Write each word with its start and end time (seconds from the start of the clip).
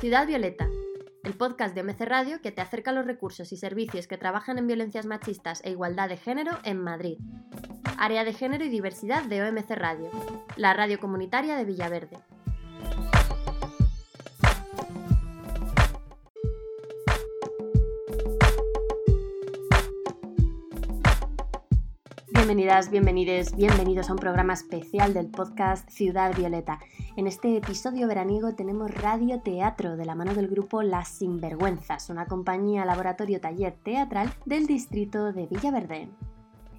Ciudad 0.00 0.28
Violeta, 0.28 0.68
el 1.24 1.34
podcast 1.34 1.74
de 1.74 1.80
OMC 1.80 2.02
Radio 2.02 2.40
que 2.40 2.52
te 2.52 2.60
acerca 2.60 2.92
a 2.92 2.94
los 2.94 3.04
recursos 3.04 3.50
y 3.50 3.56
servicios 3.56 4.06
que 4.06 4.16
trabajan 4.16 4.56
en 4.56 4.68
violencias 4.68 5.06
machistas 5.06 5.60
e 5.64 5.70
igualdad 5.70 6.08
de 6.08 6.16
género 6.16 6.52
en 6.62 6.80
Madrid. 6.80 7.18
Área 7.98 8.22
de 8.22 8.32
Género 8.32 8.64
y 8.64 8.68
Diversidad 8.68 9.24
de 9.24 9.42
OMC 9.42 9.70
Radio, 9.70 10.08
la 10.54 10.72
radio 10.72 11.00
comunitaria 11.00 11.56
de 11.56 11.64
Villaverde. 11.64 12.16
Bienvenidas, 22.48 22.90
bienvenidos, 22.90 23.54
bienvenidos 23.54 24.08
a 24.08 24.12
un 24.12 24.18
programa 24.18 24.54
especial 24.54 25.12
del 25.12 25.26
podcast 25.26 25.86
Ciudad 25.90 26.34
Violeta. 26.34 26.78
En 27.14 27.26
este 27.26 27.58
episodio 27.58 28.08
veraniego 28.08 28.54
tenemos 28.54 28.90
radio 28.90 29.42
teatro 29.42 29.98
de 29.98 30.06
la 30.06 30.14
mano 30.14 30.32
del 30.32 30.48
grupo 30.48 30.82
Las 30.82 31.08
Sinvergüenzas, 31.08 32.08
una 32.08 32.24
compañía 32.24 32.86
laboratorio 32.86 33.38
taller 33.38 33.76
teatral 33.82 34.32
del 34.46 34.66
distrito 34.66 35.30
de 35.34 35.46
Villaverde. 35.46 36.08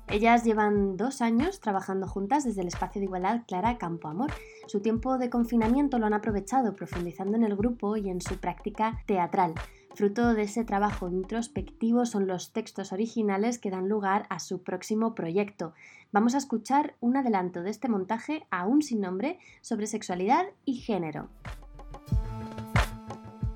Ellas 0.08 0.44
llevan 0.44 0.97
dos 0.97 1.21
años 1.21 1.59
trabajando 1.59 2.08
juntas 2.08 2.45
desde 2.45 2.61
el 2.61 2.67
espacio 2.70 2.99
de 2.99 3.05
igualdad 3.05 3.44
Clara 3.47 3.77
Campo 3.77 4.08
Amor. 4.08 4.31
Su 4.66 4.80
tiempo 4.80 5.20
de 5.20 5.30
confinamiento 5.30 5.99
lo 5.99 6.08
han 6.08 6.16
aprovechado 6.16 6.75
profundizando 6.75 7.38
en 7.38 7.44
el 7.44 7.55
grupo 7.55 7.95
y 7.95 8.09
en 8.09 8.22
su 8.22 8.39
práctica 8.39 9.03
teatral. 9.05 9.53
Fruto 9.95 10.34
de 10.34 10.43
ese 10.43 10.63
trabajo 10.63 11.09
introspectivo 11.09 12.05
son 12.05 12.27
los 12.27 12.53
textos 12.53 12.93
originales 12.93 13.59
que 13.59 13.71
dan 13.71 13.89
lugar 13.89 14.27
a 14.30 14.39
su 14.39 14.61
próximo 14.61 15.16
proyecto. 15.16 15.73
Vamos 16.11 16.35
a 16.35 16.38
escuchar 16.38 16.95
un 17.02 17.17
adelanto 17.17 17.63
de 17.63 17.71
este 17.71 17.89
montaje, 17.89 18.45
aún 18.49 18.81
sin 18.81 19.02
nombre, 19.02 19.39
sobre 19.61 19.88
sexualidad 19.88 20.45
y 20.63 20.75
género. 20.75 21.27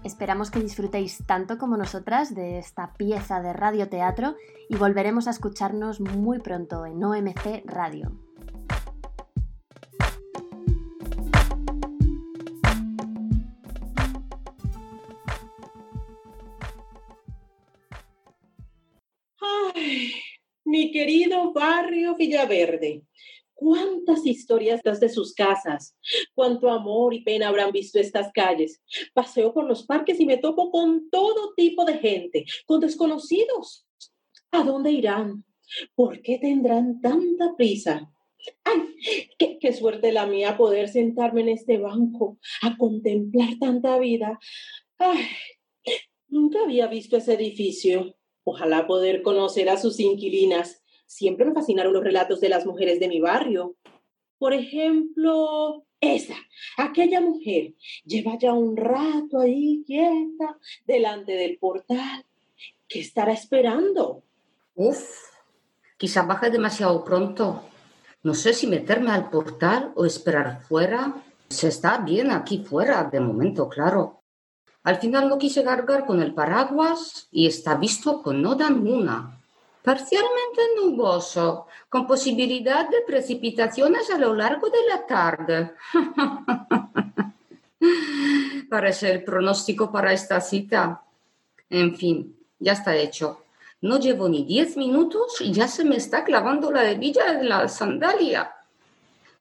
Esperamos 0.03 0.51
que 0.51 0.59
disfrutéis 0.59 1.23
tanto 1.25 1.57
como 1.57 1.77
nosotras 1.77 2.35
de 2.35 2.57
esta 2.57 2.93
pieza 2.93 3.41
de 3.41 3.53
radioteatro 3.53 4.35
y 4.69 4.75
volveremos 4.75 5.27
a 5.27 5.31
escucharnos 5.31 6.01
muy 6.01 6.39
pronto 6.39 6.85
en 6.85 7.01
OMC 7.01 7.63
Radio. 7.65 8.11
Mi 20.65 20.91
querido 20.91 21.51
barrio 21.53 22.15
Villaverde. 22.15 23.03
¿Cuántas 23.53 24.25
historias 24.25 24.81
de 24.83 25.09
sus 25.09 25.33
casas? 25.33 25.95
¿Cuánto 26.33 26.69
amor 26.69 27.13
y 27.13 27.21
pena 27.21 27.47
habrán 27.47 27.71
visto 27.71 27.99
estas 27.99 28.31
calles? 28.33 28.81
Paseo 29.13 29.53
por 29.53 29.65
los 29.65 29.85
parques 29.85 30.19
y 30.19 30.25
me 30.25 30.37
topo 30.37 30.71
con 30.71 31.09
todo 31.09 31.53
tipo 31.55 31.85
de 31.85 31.99
gente, 31.99 32.45
con 32.65 32.81
desconocidos. 32.81 33.87
¿A 34.51 34.63
dónde 34.63 34.91
irán? 34.91 35.45
¿Por 35.95 36.21
qué 36.21 36.39
tendrán 36.39 36.99
tanta 36.99 37.55
prisa? 37.55 38.11
¡Ay! 38.63 39.29
Qué, 39.37 39.57
qué, 39.59 39.71
suerte 39.71 40.11
la 40.11 40.25
mía 40.25 40.57
poder 40.57 40.89
sentarme 40.89 41.41
en 41.41 41.49
este 41.49 41.77
banco 41.77 42.39
a 42.61 42.75
contemplar 42.77 43.57
tanta 43.59 43.97
vida! 43.97 44.39
¡Ay! 44.97 45.25
Nunca 46.27 46.63
había 46.63 46.87
visto 46.87 47.17
ese 47.17 47.35
edificio. 47.35 48.15
Ojalá 48.43 48.87
poder 48.87 49.21
conocer 49.21 49.69
a 49.69 49.77
sus 49.77 49.99
inquilinas. 49.99 50.83
Siempre 51.05 51.45
me 51.45 51.53
fascinaron 51.53 51.93
los 51.93 52.03
relatos 52.03 52.41
de 52.41 52.49
las 52.49 52.65
mujeres 52.65 52.99
de 52.99 53.07
mi 53.07 53.19
barrio. 53.19 53.75
Por 54.37 54.53
ejemplo, 54.53 55.85
esa, 56.01 56.35
aquella 56.77 57.21
mujer, 57.21 57.75
lleva 58.03 58.37
ya 58.37 58.51
un 58.51 58.75
rato 58.75 59.39
ahí 59.39 59.83
quieta 59.85 60.57
delante 60.85 61.33
del 61.33 61.57
portal. 61.57 62.25
¿Qué 62.87 62.99
estará 62.99 63.31
esperando? 63.31 64.23
Uf, 64.75 65.01
quizá 65.97 66.23
baje 66.23 66.49
demasiado 66.49 67.03
pronto. 67.03 67.63
No 68.23 68.33
sé 68.33 68.53
si 68.53 68.67
meterme 68.67 69.11
al 69.11 69.29
portal 69.29 69.93
o 69.95 70.05
esperar 70.05 70.61
fuera. 70.61 71.23
Se 71.49 71.67
está 71.67 71.99
bien 71.99 72.31
aquí 72.31 72.59
fuera, 72.59 73.03
de 73.05 73.19
momento, 73.19 73.69
claro. 73.69 74.22
Al 74.83 74.97
final 74.97 75.29
no 75.29 75.37
quise 75.37 75.63
cargar 75.63 76.05
con 76.05 76.21
el 76.21 76.33
paraguas 76.33 77.29
y 77.31 77.47
está 77.47 77.75
visto 77.75 78.21
con 78.21 78.41
noda 78.41 78.69
ninguna. 78.69 79.39
Parcialmente 79.81 80.61
nuboso, 80.77 81.67
con 81.89 82.05
posibilidad 82.05 82.89
de 82.89 83.01
precipitaciones 83.01 84.09
a 84.09 84.17
lo 84.17 84.33
largo 84.33 84.69
de 84.69 84.79
la 84.89 85.05
tarde. 85.05 85.71
Parece 88.69 89.11
el 89.11 89.23
pronóstico 89.23 89.91
para 89.91 90.13
esta 90.13 90.39
cita. 90.41 91.03
En 91.69 91.95
fin, 91.95 92.35
ya 92.59 92.73
está 92.73 92.95
hecho. 92.95 93.43
No 93.81 93.99
llevo 93.99 94.29
ni 94.29 94.45
diez 94.45 94.77
minutos 94.77 95.41
y 95.41 95.51
ya 95.51 95.67
se 95.67 95.83
me 95.83 95.97
está 95.97 96.23
clavando 96.23 96.71
la 96.71 96.89
hebilla 96.89 97.33
de 97.33 97.43
la 97.43 97.67
sandalia. 97.67 98.53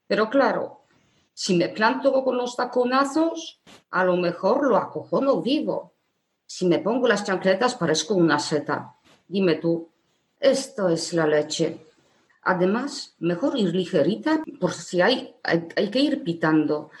Pero 0.07 0.29
claro, 0.29 0.82
si 1.33 1.55
me 1.57 1.69
planto 1.69 2.23
con 2.23 2.37
los 2.37 2.55
taconazos, 2.55 3.61
a 3.91 4.03
lo 4.03 4.17
mejor 4.17 4.67
lo 4.67 4.77
acojono 4.77 5.41
vivo. 5.41 5.93
Si 6.45 6.67
me 6.67 6.79
pongo 6.79 7.07
las 7.07 7.23
chancletas 7.23 7.75
parezco 7.75 8.13
una 8.13 8.37
seta. 8.37 8.95
Dime 9.27 9.55
tú, 9.55 9.89
esto 10.39 10.89
es 10.89 11.13
la 11.13 11.25
leche. 11.25 11.87
Además, 12.43 13.15
mejor 13.19 13.57
ir 13.57 13.73
ligerita 13.73 14.43
por 14.59 14.73
si 14.73 15.01
hay, 15.01 15.35
hay, 15.43 15.67
hay 15.75 15.89
que 15.89 15.99
ir 15.99 16.23
pitando. 16.23 16.91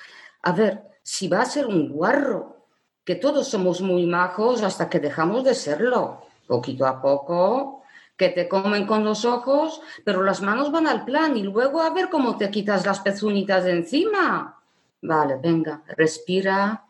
A 0.41 0.51
ver, 0.51 0.83
si 1.03 1.27
va 1.27 1.41
a 1.41 1.45
ser 1.45 1.67
un 1.67 1.89
guarro, 1.89 2.67
que 3.03 3.15
todos 3.15 3.49
somos 3.49 3.81
muy 3.81 4.05
majos 4.05 4.63
hasta 4.63 4.89
que 4.89 4.99
dejamos 4.99 5.43
de 5.43 5.53
serlo, 5.53 6.21
poquito 6.47 6.85
a 6.85 7.01
poco, 7.01 7.82
que 8.17 8.29
te 8.29 8.47
comen 8.47 8.85
con 8.85 9.03
los 9.03 9.25
ojos, 9.25 9.81
pero 10.03 10.23
las 10.23 10.41
manos 10.41 10.71
van 10.71 10.87
al 10.87 11.03
plan 11.05 11.35
y 11.35 11.43
luego 11.43 11.81
a 11.81 11.89
ver 11.89 12.09
cómo 12.09 12.37
te 12.37 12.51
quitas 12.51 12.85
las 12.85 12.99
pezunitas 12.99 13.63
de 13.63 13.71
encima. 13.71 14.61
Vale, 15.01 15.37
venga, 15.37 15.83
respira. 15.87 16.85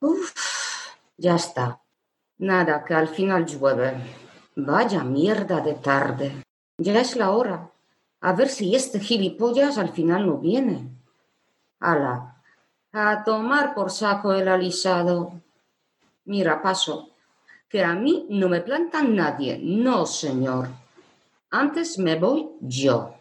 Uf, 0.00 0.32
ya 1.16 1.36
está. 1.36 1.80
Nada, 2.38 2.84
que 2.84 2.94
al 2.94 3.08
final 3.08 3.46
llueve. 3.46 3.94
Vaya 4.56 5.04
mierda 5.04 5.60
de 5.60 5.74
tarde. 5.74 6.44
Ya 6.78 7.00
es 7.00 7.16
la 7.16 7.30
hora. 7.30 7.70
A 8.22 8.32
ver 8.32 8.48
si 8.48 8.74
este 8.74 8.98
gilipollas 9.00 9.78
al 9.78 9.90
final 9.90 10.26
no 10.26 10.38
viene. 10.38 10.88
Ala, 11.78 12.42
a 12.92 13.24
tomar 13.24 13.74
por 13.74 13.90
saco 13.90 14.32
el 14.32 14.48
alisado. 14.48 15.32
Mira, 16.24 16.60
paso 16.60 17.09
que 17.70 17.82
a 17.82 17.94
mí 17.94 18.26
no 18.28 18.48
me 18.48 18.60
plantan 18.60 19.14
nadie. 19.14 19.58
No, 19.62 20.04
señor. 20.04 20.68
Antes 21.50 21.98
me 21.98 22.16
voy 22.16 22.48
yo. 22.60 23.14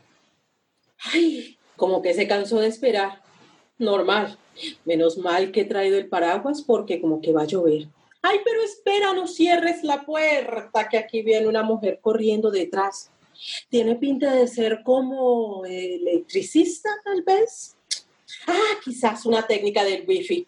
Ay, 1.14 1.58
como 1.78 2.02
que 2.02 2.14
se 2.14 2.28
cansó 2.28 2.60
de 2.60 2.68
esperar. 2.68 3.22
Normal. 3.78 4.38
Menos 4.84 5.18
mal 5.18 5.52
que 5.52 5.62
he 5.62 5.66
traído 5.66 5.98
el 5.98 6.10
paraguas 6.10 6.64
porque 6.64 7.00
como 7.00 7.22
que 7.22 7.32
va 7.32 7.44
a 7.44 7.46
llover. 7.46 7.88
Ay, 8.22 8.40
pero 8.44 8.62
espera, 8.64 9.14
no 9.14 9.28
cierres 9.28 9.84
la 9.84 10.04
puerta, 10.06 10.90
que 10.90 10.98
aquí 10.98 11.22
viene 11.22 11.48
una 11.48 11.64
mujer 11.64 12.00
corriendo 12.02 12.52
detrás. 12.52 13.10
Tiene 13.70 13.96
pinta 13.96 14.34
de 14.34 14.48
ser 14.48 14.81
como 14.84 15.64
electricista, 15.66 16.90
tal 17.06 17.22
vez. 17.22 17.78
Ah, 18.48 18.80
quizás 18.84 19.26
una 19.26 19.48
técnica 19.48 19.84
del 19.84 20.04
wifi. 20.06 20.46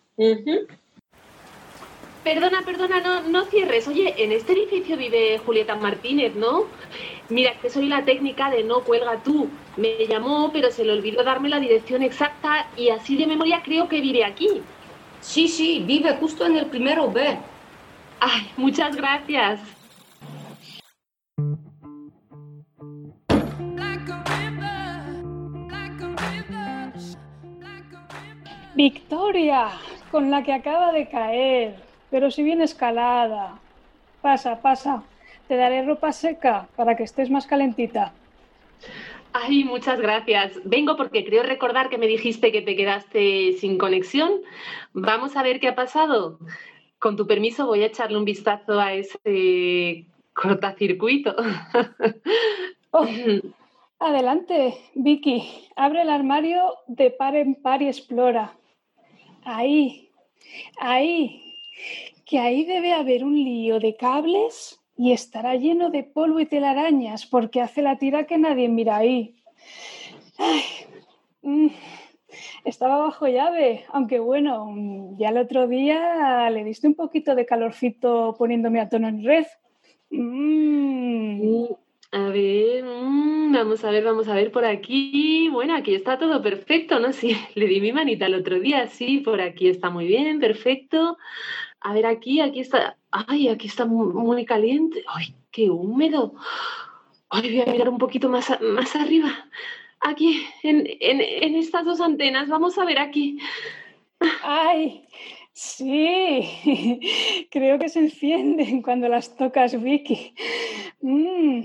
Perdona, 2.23 2.61
perdona, 2.61 2.99
no, 2.99 3.21
no 3.21 3.45
cierres. 3.45 3.87
Oye, 3.87 4.13
en 4.23 4.31
este 4.31 4.53
edificio 4.53 4.95
vive 4.95 5.39
Julieta 5.43 5.75
Martínez, 5.75 6.35
¿no? 6.35 6.65
Mira, 7.29 7.53
que 7.59 7.71
soy 7.71 7.87
la 7.87 8.05
técnica 8.05 8.51
de 8.51 8.63
no 8.63 8.81
cuelga 8.81 9.23
tú. 9.23 9.49
Me 9.75 10.05
llamó, 10.05 10.51
pero 10.53 10.69
se 10.69 10.85
le 10.85 10.93
olvidó 10.93 11.23
darme 11.23 11.49
la 11.49 11.59
dirección 11.59 12.03
exacta 12.03 12.67
y 12.77 12.89
así 12.89 13.17
de 13.17 13.25
memoria 13.25 13.63
creo 13.63 13.89
que 13.89 14.01
vive 14.01 14.23
aquí. 14.23 14.61
Sí, 15.19 15.47
sí, 15.47 15.83
vive 15.83 16.15
justo 16.17 16.45
en 16.45 16.57
el 16.57 16.67
primero 16.67 17.09
B. 17.09 17.39
Ay, 18.19 18.51
muchas 18.55 18.95
gracias. 18.95 19.59
Victoria, 28.75 29.69
con 30.11 30.29
la 30.29 30.43
que 30.43 30.53
acaba 30.53 30.91
de 30.91 31.09
caer 31.09 31.90
pero 32.11 32.29
si 32.29 32.43
viene 32.43 32.65
escalada. 32.65 33.57
Pasa, 34.21 34.61
pasa. 34.61 35.03
Te 35.47 35.55
daré 35.55 35.83
ropa 35.83 36.11
seca 36.11 36.67
para 36.75 36.95
que 36.95 37.03
estés 37.03 37.31
más 37.31 37.47
calentita. 37.47 38.13
Ay, 39.33 39.63
muchas 39.63 39.99
gracias. 39.99 40.59
Vengo 40.65 40.97
porque 40.97 41.25
creo 41.25 41.43
recordar 41.43 41.89
que 41.89 41.97
me 41.97 42.07
dijiste 42.07 42.51
que 42.51 42.61
te 42.61 42.75
quedaste 42.75 43.53
sin 43.53 43.77
conexión. 43.77 44.41
Vamos 44.93 45.35
a 45.35 45.43
ver 45.43 45.59
qué 45.59 45.69
ha 45.69 45.75
pasado. 45.75 46.37
Con 46.99 47.15
tu 47.15 47.25
permiso 47.25 47.65
voy 47.65 47.81
a 47.81 47.87
echarle 47.87 48.17
un 48.17 48.25
vistazo 48.25 48.79
a 48.79 48.93
ese 48.93 50.05
cortacircuito. 50.33 51.35
Oh, 52.93 53.07
adelante, 53.99 54.77
Vicky. 54.95 55.69
Abre 55.77 56.01
el 56.01 56.09
armario 56.09 56.75
de 56.87 57.09
par 57.09 57.37
en 57.37 57.55
par 57.55 57.81
y 57.81 57.87
explora. 57.87 58.53
Ahí, 59.45 60.11
ahí. 60.77 61.50
Que 62.25 62.39
ahí 62.39 62.63
debe 62.65 62.93
haber 62.93 63.23
un 63.23 63.35
lío 63.35 63.79
de 63.79 63.95
cables 63.95 64.79
y 64.97 65.11
estará 65.13 65.55
lleno 65.55 65.89
de 65.89 66.03
polvo 66.03 66.39
y 66.39 66.45
telarañas 66.45 67.25
porque 67.25 67.61
hace 67.61 67.81
la 67.81 67.97
tira 67.97 68.25
que 68.25 68.37
nadie 68.37 68.69
mira 68.69 68.97
ahí. 68.97 69.35
Mm, 71.41 71.67
estaba 72.65 72.97
bajo 72.97 73.27
llave, 73.27 73.85
aunque 73.89 74.19
bueno, 74.19 75.15
ya 75.17 75.29
el 75.29 75.37
otro 75.37 75.67
día 75.67 76.49
le 76.49 76.63
diste 76.63 76.87
un 76.87 76.95
poquito 76.95 77.35
de 77.35 77.45
calorcito 77.45 78.35
poniéndome 78.37 78.79
a 78.79 78.89
tono 78.89 79.07
en 79.07 79.23
red. 79.23 79.45
Mm. 80.11 81.65
A 82.13 82.29
ver, 82.29 82.83
mm, 82.83 83.53
vamos 83.53 83.85
a 83.85 83.91
ver, 83.91 84.03
vamos 84.03 84.27
a 84.27 84.35
ver 84.35 84.51
por 84.51 84.65
aquí. 84.65 85.47
Bueno, 85.49 85.75
aquí 85.75 85.95
está 85.95 86.19
todo 86.19 86.41
perfecto, 86.41 86.99
¿no? 86.99 87.13
Sí, 87.13 87.35
le 87.55 87.67
di 87.67 87.79
mi 87.79 87.93
manita 87.93 88.25
el 88.25 88.35
otro 88.35 88.59
día, 88.59 88.87
sí, 88.87 89.19
por 89.19 89.39
aquí 89.41 89.69
está 89.69 89.89
muy 89.89 90.07
bien, 90.07 90.39
perfecto. 90.39 91.17
A 91.81 91.93
ver, 91.93 92.05
aquí, 92.05 92.39
aquí 92.41 92.59
está. 92.61 92.97
Ay, 93.11 93.49
aquí 93.49 93.67
está 93.67 93.85
muy, 93.85 94.45
caliente. 94.45 95.03
Ay, 95.07 95.35
qué 95.51 95.69
húmedo. 95.69 96.35
Ay, 97.29 97.49
voy 97.49 97.61
a 97.61 97.71
mirar 97.71 97.89
un 97.89 97.97
poquito 97.97 98.29
más, 98.29 98.49
más 98.61 98.95
arriba. 98.95 99.49
Aquí, 99.99 100.45
en, 100.63 100.87
en 100.99 101.55
estas 101.55 101.85
dos 101.85 102.01
antenas, 102.01 102.49
vamos 102.49 102.77
a 102.77 102.85
ver 102.85 102.99
aquí. 102.99 103.39
Ay, 104.43 105.07
Sí, 105.53 107.47
creo 107.51 107.77
que 107.77 107.89
se 107.89 107.99
encienden 107.99 108.81
cuando 108.81 109.07
las 109.09 109.35
tocas, 109.35 109.81
Vicky. 109.81 110.33
Mm. 111.01 111.61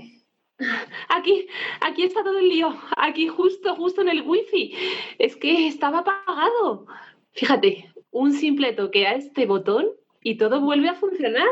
Aquí, 1.09 1.47
aquí 1.81 2.03
está 2.03 2.23
todo 2.23 2.39
el 2.39 2.49
lío. 2.49 2.75
Aquí 2.97 3.27
justo, 3.27 3.75
justo 3.75 4.01
en 4.01 4.09
el 4.09 4.21
wifi. 4.23 4.73
Es 5.19 5.35
que 5.35 5.67
estaba 5.67 5.99
apagado. 5.99 6.87
Fíjate, 7.33 7.91
un 8.11 8.33
simple 8.33 8.73
toque 8.73 9.07
a 9.07 9.13
este 9.13 9.45
botón 9.45 9.87
y 10.23 10.37
todo 10.37 10.61
vuelve 10.61 10.89
a 10.89 10.95
funcionar. 10.95 11.47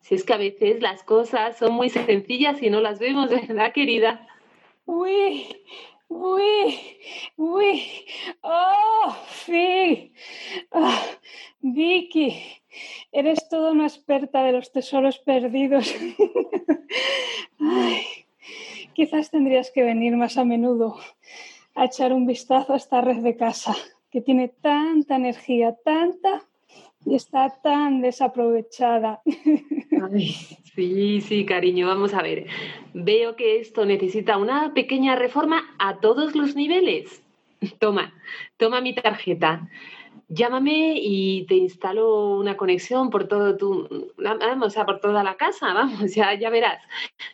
Si 0.00 0.14
es 0.14 0.24
que 0.24 0.34
a 0.34 0.38
veces 0.38 0.80
las 0.80 1.02
cosas 1.02 1.58
son 1.58 1.74
muy 1.74 1.88
sencillas 1.90 2.62
y 2.62 2.70
no 2.70 2.80
las 2.80 2.98
vemos, 2.98 3.30
¿verdad, 3.48 3.72
querida? 3.72 4.26
Uy, 4.84 5.46
uy, 6.08 6.78
uy. 7.36 7.82
Oh, 8.42 9.16
sí. 9.46 10.12
Ah, 10.70 11.02
Vicky, 11.60 12.40
eres 13.10 13.48
toda 13.48 13.72
una 13.72 13.86
experta 13.86 14.44
de 14.44 14.52
los 14.52 14.70
tesoros 14.70 15.18
perdidos. 15.18 15.92
quizás 18.96 19.30
tendrías 19.30 19.70
que 19.70 19.82
venir 19.82 20.16
más 20.16 20.38
a 20.38 20.44
menudo 20.44 20.96
a 21.74 21.84
echar 21.84 22.14
un 22.14 22.26
vistazo 22.26 22.72
a 22.72 22.76
esta 22.76 23.02
red 23.02 23.18
de 23.18 23.36
casa, 23.36 23.74
que 24.10 24.22
tiene 24.22 24.48
tanta 24.48 25.16
energía, 25.16 25.76
tanta, 25.84 26.44
y 27.06 27.14
está 27.14 27.48
tan 27.62 28.02
desaprovechada. 28.02 29.22
sí, 30.74 31.20
sí, 31.20 31.46
cariño, 31.46 31.86
vamos 31.86 32.12
a 32.12 32.20
ver. 32.20 32.46
Veo 32.92 33.36
que 33.36 33.60
esto 33.60 33.86
necesita 33.86 34.36
una 34.36 34.74
pequeña 34.74 35.16
reforma 35.16 35.62
a 35.78 36.00
todos 36.00 36.34
los 36.34 36.54
niveles. 36.56 37.22
Toma, 37.78 38.12
toma 38.58 38.82
mi 38.82 38.94
tarjeta 38.94 39.68
llámame 40.28 40.94
y 41.00 41.46
te 41.46 41.54
instalo 41.54 42.36
una 42.36 42.56
conexión 42.56 43.10
por 43.10 43.28
todo 43.28 43.56
tu, 43.56 44.12
o 44.18 44.70
sea, 44.70 44.84
por 44.84 45.00
toda 45.00 45.22
la 45.22 45.36
casa, 45.36 45.72
vamos, 45.72 45.98
ya, 46.14 46.34
ya 46.34 46.50
verás, 46.50 46.82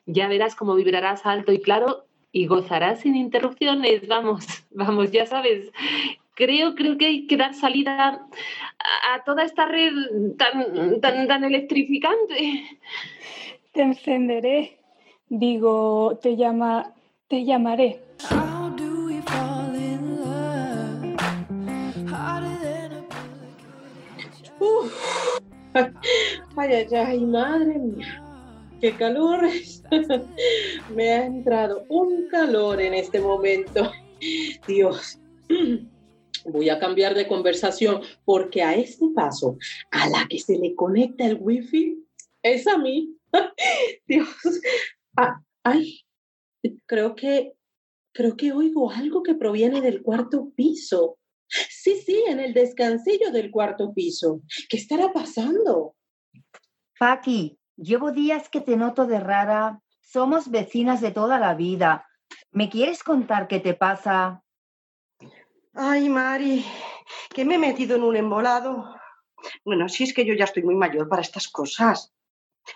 ya 0.07 0.29
verás 0.29 0.55
cómo 0.55 0.75
vibrarás 0.75 1.25
alto 1.27 1.53
y 1.53 1.61
claro 1.61 2.05
y 2.33 2.47
gozarás 2.47 3.01
sin 3.01 3.15
interrupciones, 3.15 4.07
vamos, 4.09 4.47
vamos, 4.71 5.11
ya 5.11 5.27
sabes. 5.27 5.71
Creo, 6.44 6.75
creo 6.75 6.99
que 6.99 7.06
hay 7.06 7.27
que 7.29 7.37
dar 7.37 7.55
salida 7.55 8.27
a, 9.15 9.25
toda 9.25 9.44
esta 9.44 9.65
red 9.65 9.93
tan, 10.37 11.00
tan, 11.00 11.29
tan 11.29 11.44
electrificante. 11.44 12.65
Te 13.71 13.83
encenderé, 13.83 14.81
digo, 15.29 16.19
te 16.21 16.35
llama, 16.35 16.94
te 17.29 17.44
llamaré. 17.44 18.00
Ay, 26.56 26.73
ay, 26.73 26.87
ay, 26.93 27.21
madre 27.25 27.79
mía. 27.79 28.21
Qué 28.81 28.91
calor. 28.97 29.43
Me 30.97 31.09
ha 31.09 31.25
entrado 31.25 31.85
un 31.89 32.27
calor 32.33 32.81
en 32.81 32.94
este 32.94 33.21
momento. 33.21 33.93
Dios. 34.67 35.21
Voy 36.47 36.69
a 36.71 36.79
cambiar 36.79 37.15
de 37.15 37.29
conversación 37.29 38.03
porque 38.25 38.62
a 38.62 38.75
este 38.75 39.06
paso, 39.15 39.56
a 39.91 40.09
la 40.09 40.27
que 40.29 40.39
se 40.39 40.59
le 40.59 40.75
conecta 40.75 41.25
el 41.27 41.39
wifi, 41.41 41.99
es 42.43 42.67
a 42.67 42.79
mí. 42.79 43.17
Dios. 44.06 44.29
Ah, 45.17 45.41
ay, 45.62 46.00
creo 46.87 47.15
que, 47.15 47.53
creo 48.12 48.37
que 48.37 48.53
oigo 48.53 48.91
algo 48.91 49.23
que 49.23 49.35
proviene 49.35 49.81
del 49.81 50.03
cuarto 50.03 50.50
piso. 50.55 51.19
Sí, 51.49 52.00
sí, 52.05 52.25
en 52.29 52.41
el 52.41 52.55
descansillo 52.55 53.31
del 53.31 53.50
cuarto 53.50 53.93
piso. 53.93 54.41
¿Qué 54.69 54.79
estará 54.79 55.12
pasando? 55.12 55.94
Paqui, 56.99 57.59
llevo 57.77 58.12
días 58.12 58.49
que 58.49 58.61
te 58.61 58.77
noto 58.77 59.06
de 59.06 59.21
rara. 59.21 59.81
Somos 60.00 60.50
vecinas 60.50 61.00
de 61.00 61.11
toda 61.11 61.39
la 61.39 61.55
vida. 61.55 62.06
¿Me 62.50 62.71
quieres 62.71 63.03
contar 63.03 63.49
qué 63.49 63.61
te 63.61 63.75
pasa? 63.75 64.43
Ay, 65.75 66.11
Mari, 66.11 66.65
que 67.31 67.47
me 67.47 67.55
he 67.55 67.59
metido 67.59 67.97
en 67.97 68.03
un 68.03 68.15
embolado. 68.15 68.95
Bueno, 69.65 69.89
si 69.89 70.05
es 70.05 70.13
que 70.13 70.25
yo 70.25 70.35
ya 70.35 70.45
estoy 70.45 70.63
muy 70.63 70.75
mayor 70.75 71.09
para 71.09 71.23
estas 71.23 71.49
cosas. 71.49 72.13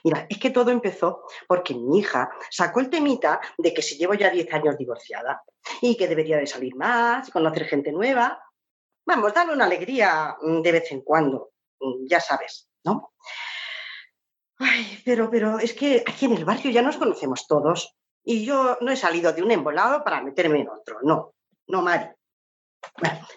Mira, 0.03 0.27
es 0.31 0.39
que 0.39 0.51
todo 0.51 0.71
empezó 0.71 1.25
porque 1.47 1.75
mi 1.75 1.99
hija 1.99 2.31
sacó 2.51 2.81
el 2.81 2.89
temita 2.89 3.41
de 3.59 3.73
que 3.75 3.83
si 3.83 3.97
llevo 3.97 4.15
ya 4.15 4.31
10 4.31 4.53
años 4.53 4.79
divorciada 4.79 5.43
y 5.83 5.97
que 5.97 6.09
debería 6.09 6.39
de 6.39 6.47
salir 6.47 6.75
más, 6.75 7.31
conocer 7.31 7.67
gente 7.67 7.93
nueva. 7.93 8.43
Vamos, 9.05 9.33
dale 9.35 9.53
una 9.53 9.67
alegría 9.67 10.35
mm, 10.41 10.63
de 10.63 10.73
vez 10.73 10.91
en 10.91 11.03
cuando, 11.03 11.51
mm, 11.79 12.07
ya 12.09 12.19
sabes, 12.19 12.69
¿no? 12.83 13.13
Ay, 14.59 15.03
pero, 15.05 15.31
pero 15.31 15.59
es 15.59 15.75
que 15.75 16.03
aquí 16.05 16.25
en 16.25 16.33
el 16.33 16.47
barrio 16.47 16.71
ya 16.71 16.83
nos 16.83 16.97
conocemos 16.97 17.47
todos 17.47 17.95
y 18.25 18.45
yo 18.45 18.79
no 18.81 18.91
he 18.91 18.97
salido 18.97 19.33
de 19.35 19.43
un 19.43 19.51
embolado 19.51 20.03
para 20.03 20.23
meterme 20.23 20.63
en 20.63 20.71
otro, 20.71 20.99
no, 21.03 21.35
no, 21.69 21.83
Mari. 21.83 22.07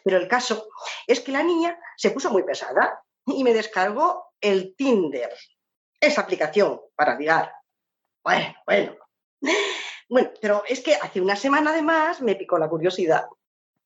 Pero 0.03 0.17
el 0.17 0.27
caso 0.27 0.69
es 1.07 1.19
que 1.19 1.31
la 1.31 1.43
niña 1.43 1.77
se 1.97 2.11
puso 2.11 2.29
muy 2.31 2.43
pesada 2.43 3.01
y 3.25 3.43
me 3.43 3.53
descargó 3.53 4.33
el 4.41 4.75
Tinder, 4.75 5.33
esa 5.99 6.21
aplicación 6.21 6.81
para 6.95 7.17
ligar. 7.17 7.53
Bueno, 8.23 8.55
bueno. 8.65 8.95
Bueno, 10.09 10.31
pero 10.41 10.63
es 10.67 10.81
que 10.81 10.95
hace 10.95 11.21
una 11.21 11.35
semana 11.35 11.69
además 11.69 12.19
me 12.21 12.35
picó 12.35 12.57
la 12.57 12.67
curiosidad 12.67 13.27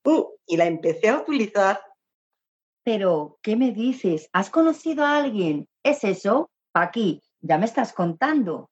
Uh, 0.06 0.28
y 0.46 0.58
la 0.58 0.66
empecé 0.66 1.10
a 1.10 1.20
utilizar. 1.20 1.82
Pero, 2.84 3.40
¿qué 3.42 3.56
me 3.56 3.72
dices? 3.72 4.30
¿Has 4.34 4.50
conocido 4.50 5.06
a 5.06 5.18
alguien? 5.18 5.70
¿Es 5.82 6.04
eso? 6.04 6.52
Aquí, 6.74 7.22
ya 7.40 7.58
me 7.58 7.66
estás 7.66 7.94
contando. 7.94 8.70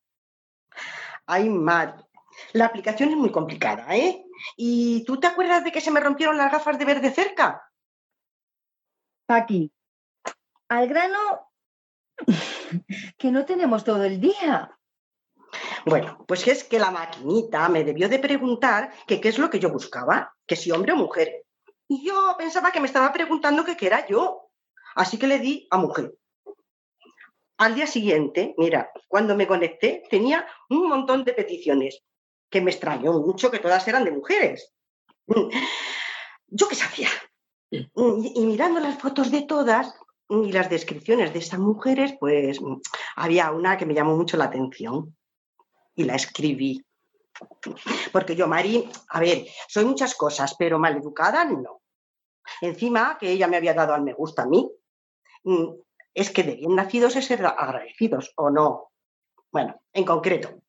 Ay, 1.26 1.50
Mari, 1.50 1.94
la 2.52 2.66
aplicación 2.66 3.10
es 3.10 3.16
muy 3.16 3.32
complicada, 3.32 3.96
¿eh? 3.96 4.26
¿Y 4.56 5.04
tú 5.06 5.20
te 5.20 5.28
acuerdas 5.28 5.64
de 5.64 5.72
que 5.72 5.82
se 5.82 5.92
me 5.92 6.00
rompieron 6.00 6.38
las 6.38 6.52
gafas 6.52 6.78
de 6.78 6.86
ver 6.86 7.02
de 7.02 7.12
cerca? 7.12 7.70
Paqui, 9.26 9.72
al 10.70 10.88
grano, 10.88 11.52
que 13.18 13.32
no 13.32 13.46
tenemos 13.46 13.84
todo 13.84 14.04
el 14.04 14.20
día. 14.20 14.78
Bueno, 15.86 16.24
pues 16.28 16.48
es 16.48 16.64
que 16.64 16.80
la 16.80 16.92
maquinita 16.92 17.68
me 17.70 17.84
debió 17.84 18.08
de 18.08 18.20
preguntar 18.20 18.92
que 19.08 19.20
qué 19.20 19.30
es 19.30 19.38
lo 19.38 19.50
que 19.50 19.60
yo 19.60 19.70
buscaba, 19.70 20.36
que 20.46 20.56
si 20.56 20.72
hombre 20.72 20.94
o 20.94 20.96
mujer. 20.96 21.46
Y 21.88 22.06
yo 22.06 22.36
pensaba 22.38 22.72
que 22.72 22.80
me 22.80 22.88
estaba 22.88 23.12
preguntando 23.12 23.66
que 23.66 23.76
qué 23.76 23.88
era 23.88 24.08
yo. 24.08 24.50
Así 24.96 25.18
que 25.18 25.28
le 25.28 25.40
di 25.40 25.68
a 25.72 25.78
mujer. 25.78 26.14
Al 27.58 27.76
día 27.76 27.88
siguiente, 27.88 28.56
mira, 28.58 28.92
cuando 29.08 29.36
me 29.36 29.48
conecté, 29.48 30.04
tenía 30.10 30.48
un 30.70 30.88
montón 30.88 31.24
de 31.24 31.34
peticiones, 31.34 32.02
que 32.52 32.62
me 32.62 32.72
extrañó 32.72 33.14
mucho 33.14 33.50
que 33.50 33.60
todas 33.60 33.88
eran 33.88 34.04
de 34.04 34.12
mujeres. 34.12 34.74
¿Yo 36.48 36.68
qué 36.68 36.76
sabía? 36.76 37.10
Y, 37.72 38.46
mirando 38.46 38.82
las 38.82 39.00
fotos 39.00 39.32
de 39.32 39.44
todas 39.44 39.96
y 40.30 40.52
las 40.52 40.70
descripciones 40.70 41.32
de 41.32 41.40
estas 41.40 41.60
mujeres, 41.60 42.14
pues 42.20 42.60
había 43.16 43.52
una 43.52 43.78
que 43.78 43.86
me 43.86 43.94
llamó 43.94 44.18
mucho 44.18 44.36
la 44.36 44.46
atención 44.46 45.16
y 45.96 46.04
la 46.04 46.16
escribí. 46.16 46.86
Porque 48.12 48.36
yo, 48.36 48.48
Mari, 48.48 48.88
a 49.10 49.20
ver, 49.22 49.48
soy 49.70 49.86
muchas 49.86 50.14
cosas, 50.16 50.54
pero 50.60 50.78
maleducada 50.78 51.46
no. 51.46 51.82
Encima 52.60 53.18
que 53.18 53.32
ella 53.32 53.48
me 53.48 53.56
había 53.56 53.74
dado 53.74 53.94
al 53.94 54.04
me 54.04 54.14
gusta 54.14 54.44
a 54.44 54.48
mí, 54.48 54.70
mm, 55.44 55.70
es 56.14 56.32
que 56.32 56.44
de 56.44 56.56
bien 56.56 56.76
nacidos 56.76 57.16
es 57.16 57.26
ser 57.26 57.46
agradecidos, 57.46 58.34
¿o 58.36 58.50
no? 58.50 58.92
Bueno, 59.52 59.82
en 59.94 60.04
concreto, 60.04 60.62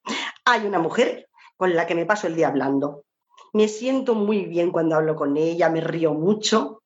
hay 0.45 0.67
una 0.67 0.79
mujer 0.79 1.29
con 1.57 1.75
la 1.75 1.87
que 1.87 1.95
me 1.95 2.07
paso 2.07 2.27
el 2.27 2.37
día 2.37 2.49
hablando. 2.49 3.05
Me 3.53 3.69
siento 3.69 4.15
muy 4.15 4.47
bien 4.47 4.71
cuando 4.71 4.97
hablo 4.97 5.17
con 5.17 5.37
ella, 5.37 5.69
me 5.69 5.81
río 5.81 6.15
mucho, 6.15 6.83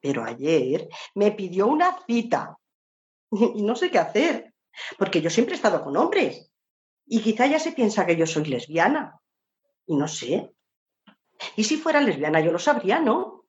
pero 0.00 0.24
ayer 0.24 0.88
me 1.14 1.32
pidió 1.32 1.66
una 1.66 1.98
cita 2.06 2.56
y 3.30 3.62
no 3.62 3.74
sé 3.74 3.90
qué 3.90 3.98
hacer, 3.98 4.54
porque 4.98 5.20
yo 5.20 5.30
siempre 5.30 5.54
he 5.54 5.56
estado 5.56 5.82
con 5.82 5.96
hombres. 5.96 6.50
Y 7.06 7.20
quizá 7.20 7.46
ya 7.46 7.58
se 7.58 7.72
piensa 7.72 8.06
que 8.06 8.16
yo 8.16 8.26
soy 8.26 8.44
lesbiana. 8.44 9.20
Y 9.86 9.96
no 9.96 10.08
sé. 10.08 10.52
Y 11.54 11.64
si 11.64 11.76
fuera 11.76 12.00
lesbiana, 12.00 12.40
yo 12.40 12.50
lo 12.50 12.58
sabría, 12.58 13.00
¿no? 13.00 13.44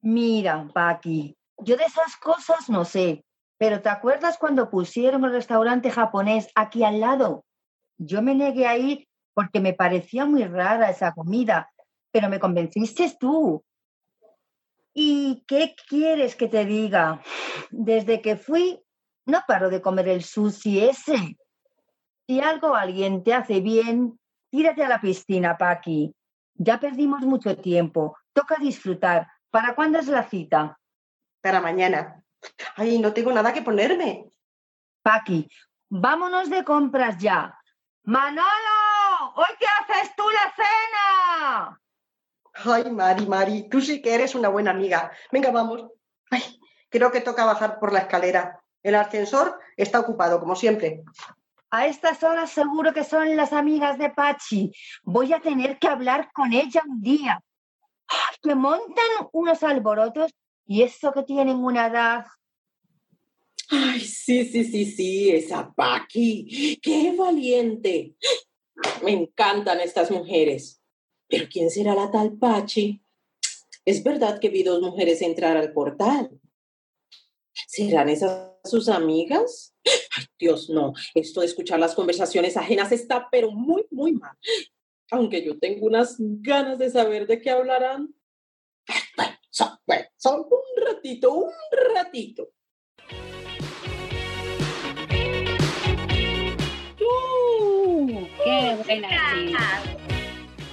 Mira, 0.00 0.68
Paqui, 0.72 1.36
yo 1.58 1.76
de 1.76 1.84
esas 1.84 2.16
cosas 2.16 2.68
no 2.68 2.84
sé, 2.84 3.24
pero 3.58 3.80
¿te 3.80 3.88
acuerdas 3.88 4.38
cuando 4.38 4.70
pusieron 4.70 5.24
el 5.24 5.32
restaurante 5.32 5.90
japonés 5.90 6.48
aquí 6.54 6.84
al 6.84 7.00
lado? 7.00 7.45
Yo 7.98 8.22
me 8.22 8.34
negué 8.34 8.66
a 8.66 8.76
ir 8.76 9.08
porque 9.34 9.60
me 9.60 9.74
parecía 9.74 10.24
muy 10.24 10.44
rara 10.44 10.90
esa 10.90 11.12
comida, 11.12 11.70
pero 12.10 12.28
me 12.28 12.40
convenciste 12.40 13.16
tú. 13.18 13.62
¿Y 14.94 15.44
qué 15.46 15.74
quieres 15.88 16.36
que 16.36 16.48
te 16.48 16.64
diga? 16.64 17.22
Desde 17.70 18.22
que 18.22 18.36
fui, 18.36 18.80
no 19.26 19.40
paro 19.46 19.68
de 19.68 19.82
comer 19.82 20.08
el 20.08 20.22
sushi 20.22 20.80
ese. 20.80 21.36
Si 22.26 22.40
algo 22.40 22.74
alguien 22.74 23.22
te 23.22 23.34
hace 23.34 23.60
bien, 23.60 24.18
tírate 24.50 24.82
a 24.84 24.88
la 24.88 25.00
piscina, 25.00 25.58
Paqui. 25.58 26.14
Ya 26.54 26.80
perdimos 26.80 27.20
mucho 27.22 27.56
tiempo. 27.56 28.16
Toca 28.32 28.56
disfrutar. 28.56 29.28
¿Para 29.50 29.74
cuándo 29.74 29.98
es 29.98 30.08
la 30.08 30.22
cita? 30.22 30.78
Para 31.42 31.60
mañana. 31.60 32.22
Ay, 32.76 32.98
no 32.98 33.12
tengo 33.12 33.32
nada 33.32 33.52
que 33.52 33.62
ponerme. 33.62 34.30
Paqui, 35.02 35.48
vámonos 35.90 36.48
de 36.50 36.64
compras 36.64 37.18
ya. 37.18 37.54
Manolo, 38.06 39.32
¿hoy 39.34 39.46
qué 39.58 39.66
haces 39.66 40.14
tú 40.14 40.22
la 40.30 40.54
cena? 40.54 41.80
Ay, 42.54 42.88
Mari, 42.88 43.26
Mari, 43.26 43.68
tú 43.68 43.80
sí 43.80 44.00
que 44.00 44.14
eres 44.14 44.36
una 44.36 44.48
buena 44.48 44.70
amiga. 44.70 45.10
Venga, 45.32 45.50
vamos. 45.50 45.90
Ay, 46.30 46.60
creo 46.88 47.10
que 47.10 47.20
toca 47.20 47.44
bajar 47.44 47.80
por 47.80 47.92
la 47.92 47.98
escalera. 47.98 48.60
El 48.84 48.94
ascensor 48.94 49.58
está 49.76 49.98
ocupado, 49.98 50.38
como 50.38 50.54
siempre. 50.54 51.02
A 51.72 51.86
estas 51.86 52.22
horas 52.22 52.50
seguro 52.52 52.94
que 52.94 53.02
son 53.02 53.34
las 53.34 53.52
amigas 53.52 53.98
de 53.98 54.10
Pachi. 54.10 54.70
Voy 55.02 55.32
a 55.32 55.40
tener 55.40 55.80
que 55.80 55.88
hablar 55.88 56.30
con 56.32 56.52
ella 56.52 56.84
un 56.86 57.02
día. 57.02 57.42
Ay, 58.06 58.36
que 58.40 58.54
montan 58.54 59.04
unos 59.32 59.64
alborotos 59.64 60.32
y 60.64 60.82
eso 60.82 61.12
que 61.12 61.24
tienen 61.24 61.56
una 61.56 61.88
edad. 61.88 62.24
Ay, 63.70 64.00
sí, 64.00 64.44
sí, 64.44 64.64
sí, 64.64 64.86
sí, 64.86 65.30
esa 65.30 65.72
Paqui. 65.74 66.78
¡Qué 66.80 67.14
valiente! 67.16 68.14
Me 69.02 69.12
encantan 69.12 69.80
estas 69.80 70.10
mujeres. 70.10 70.80
Pero 71.28 71.46
¿quién 71.50 71.70
será 71.70 71.94
la 71.94 72.10
tal 72.10 72.38
Pachi? 72.38 73.02
Es 73.84 74.02
verdad 74.02 74.38
que 74.38 74.48
vi 74.48 74.62
dos 74.62 74.80
mujeres 74.80 75.22
entrar 75.22 75.56
al 75.56 75.72
portal. 75.72 76.30
¿Serán 77.66 78.08
esas 78.08 78.52
sus 78.64 78.88
amigas? 78.88 79.74
Ay, 80.16 80.24
Dios, 80.38 80.70
no. 80.70 80.92
Esto 81.14 81.40
de 81.40 81.46
escuchar 81.46 81.78
las 81.78 81.94
conversaciones 81.94 82.56
ajenas 82.56 82.92
está, 82.92 83.28
pero 83.30 83.50
muy, 83.50 83.86
muy 83.90 84.12
mal. 84.12 84.36
Aunque 85.10 85.44
yo 85.44 85.58
tengo 85.58 85.86
unas 85.86 86.16
ganas 86.18 86.78
de 86.78 86.90
saber 86.90 87.26
de 87.26 87.40
qué 87.40 87.50
hablarán. 87.50 88.14
Bueno, 89.86 90.08
un 90.24 90.84
ratito, 90.84 91.32
un 91.32 91.52
ratito. 91.94 92.52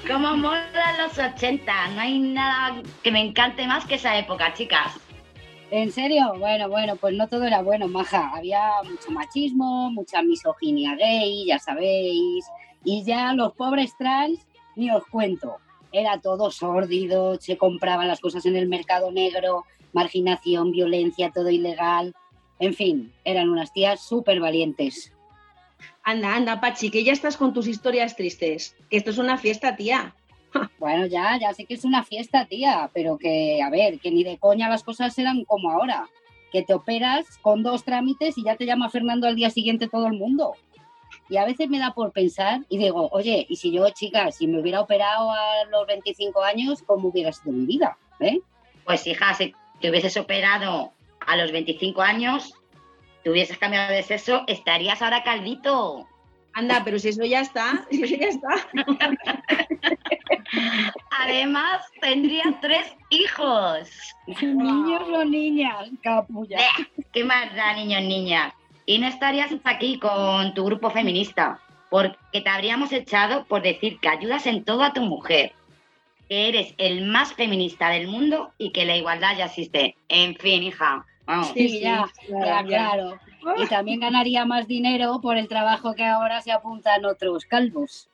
Como 0.08 0.30
los 0.32 1.18
80, 1.18 1.88
no 1.96 2.02
hay 2.02 2.20
nada 2.20 2.82
que 3.02 3.12
me 3.12 3.22
encante 3.22 3.66
más 3.68 3.86
que 3.86 3.96
esa 3.96 4.18
época, 4.18 4.54
chicas. 4.54 5.00
¿En 5.72 5.92
serio? 5.92 6.34
Bueno, 6.38 6.70
bueno, 6.70 6.98
pues 6.98 7.16
no 7.16 7.28
todo 7.28 7.46
era 7.46 7.62
bueno, 7.62 7.88
maja. 7.88 8.32
Había 8.36 8.62
mucho 8.84 9.12
machismo, 9.12 9.90
mucha 9.92 10.22
misoginia 10.22 10.96
gay, 10.96 11.46
ya 11.48 11.58
sabéis. 11.58 12.46
Y 12.84 13.04
ya 13.04 13.34
los 13.34 13.54
pobres 13.54 13.96
trans, 13.98 14.46
ni 14.76 14.92
os 14.92 15.06
cuento. 15.08 15.56
Era 15.92 16.20
todo 16.20 16.52
sórdido, 16.52 17.40
se 17.40 17.58
compraban 17.58 18.08
las 18.08 18.20
cosas 18.20 18.46
en 18.46 18.56
el 18.56 18.68
mercado 18.68 19.12
negro, 19.12 19.64
marginación, 19.94 20.72
violencia, 20.72 21.32
todo 21.34 21.50
ilegal. 21.50 22.14
En 22.60 22.74
fin, 22.74 23.14
eran 23.24 23.50
unas 23.50 23.72
tías 23.72 24.06
súper 24.06 24.40
valientes. 24.42 25.13
Anda, 26.04 26.36
anda, 26.36 26.60
Pachi, 26.60 26.92
que 26.92 27.04
ya 27.04 27.14
estás 27.14 27.38
con 27.38 27.54
tus 27.54 27.68
historias 27.68 28.16
tristes. 28.16 28.76
Que 28.90 28.98
esto 28.98 29.12
es 29.12 29.18
una 29.18 29.38
fiesta, 29.38 29.76
tía. 29.76 30.16
Bueno, 30.78 31.08
ya, 31.08 31.40
ya 31.40 31.52
sé 31.54 31.66
que 31.66 31.74
es 31.74 31.84
una 31.84 32.04
fiesta, 32.04 32.46
tía, 32.46 32.92
pero 32.94 33.18
que, 33.18 33.62
a 33.64 33.72
ver, 33.72 34.00
que 34.00 34.12
ni 34.12 34.24
de 34.24 34.38
coña 34.38 34.70
las 34.70 34.84
cosas 34.84 35.18
eran 35.18 35.46
como 35.46 35.72
ahora. 35.72 36.08
Que 36.52 36.62
te 36.62 36.74
operas 36.74 37.26
con 37.42 37.64
dos 37.64 37.84
trámites 37.84 38.38
y 38.38 38.44
ya 38.44 38.56
te 38.56 38.66
llama 38.66 38.90
Fernando 38.90 39.28
al 39.28 39.36
día 39.36 39.50
siguiente 39.50 39.88
todo 39.88 40.06
el 40.08 40.14
mundo. 40.14 40.54
Y 41.30 41.38
a 41.38 41.46
veces 41.46 41.70
me 41.70 41.80
da 41.80 41.94
por 41.94 42.12
pensar 42.12 42.62
y 42.70 42.78
digo, 42.78 43.10
oye, 43.12 43.48
y 43.50 43.56
si 43.56 43.72
yo, 43.72 43.90
chica, 43.90 44.32
si 44.32 44.46
me 44.46 44.60
hubiera 44.60 44.82
operado 44.82 45.32
a 45.32 45.66
los 45.72 45.88
25 45.88 46.44
años, 46.44 46.84
¿cómo 46.84 47.10
hubiera 47.10 47.32
sido 47.32 47.54
mi 47.54 47.66
vida? 47.66 47.98
¿Eh? 48.20 48.40
Pues 48.84 49.08
hija, 49.08 49.34
si 49.34 49.56
te 49.80 49.90
hubieses 49.90 50.18
operado 50.18 50.92
a 51.26 51.36
los 51.38 51.52
25 51.52 52.02
años, 52.02 52.54
te 53.24 53.30
hubieses 53.30 53.58
cambiado 53.58 53.92
de 53.94 54.04
sexo, 54.04 54.44
estarías 54.48 55.02
ahora 55.02 55.24
caldito. 55.24 56.08
Anda, 56.54 56.84
pero 56.86 57.00
si 57.00 57.10
eso 57.10 57.24
ya 57.24 57.42
está, 57.42 57.86
si 57.92 58.04
eso 58.04 58.16
ya 58.16 58.28
está. 58.28 58.50
Además, 61.22 61.84
tendría 62.00 62.44
tres 62.62 62.96
hijos. 63.10 63.90
Niños 64.28 65.04
o 65.10 65.26
niñas, 65.26 65.90
capulla. 66.04 66.60
¿Qué 67.12 67.24
más 67.24 67.56
da, 67.56 67.74
niños, 67.74 68.04
niñas? 68.04 68.54
Y 68.86 69.00
no 69.00 69.08
estarías 69.08 69.52
aquí 69.64 69.98
con 69.98 70.54
tu 70.54 70.66
grupo 70.66 70.92
feminista, 70.92 71.60
porque 71.90 72.42
te 72.42 72.50
habríamos 72.50 72.92
echado 72.92 73.46
por 73.46 73.62
decir 73.62 74.00
que 74.00 74.10
ayudas 74.10 74.46
en 74.46 74.64
todo 74.64 74.84
a 74.84 74.94
tu 74.94 75.02
mujer, 75.02 75.54
que 76.28 76.50
eres 76.50 76.76
el 76.78 77.06
más 77.06 77.34
feminista 77.34 77.90
del 77.90 78.08
mundo 78.08 78.52
y 78.58 78.72
que 78.72 78.86
la 78.86 78.98
igualdad 78.98 79.38
ya 79.38 79.46
existe. 79.46 79.96
En 80.10 80.36
fin, 80.36 80.64
hija. 80.64 81.06
Sí, 81.54 81.80
ya, 81.80 82.06
ya, 82.28 82.64
claro. 82.64 83.20
Y 83.58 83.68
también 83.68 84.00
ganaría 84.00 84.46
más 84.46 84.68
dinero 84.68 85.20
por 85.22 85.38
el 85.38 85.48
trabajo 85.48 85.96
que 85.96 86.06
ahora 86.06 86.42
se 86.42 86.52
apuntan 86.52 87.06
otros 87.06 87.46
calvos. 87.46 88.10